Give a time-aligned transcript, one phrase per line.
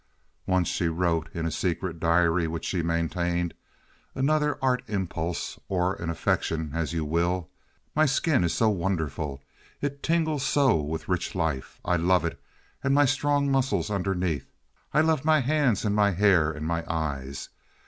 [0.47, 6.71] Once she wrote in a secret diary which she maintained—another art impulse or an affectation,
[6.73, 7.49] as you will:
[7.93, 9.43] "My skin is so wonderful.
[9.79, 11.79] It tingles so with rich life.
[11.85, 12.41] I love it
[12.83, 14.47] and my strong muscles underneath.
[14.91, 17.49] I love my hands and my hair and my eyes.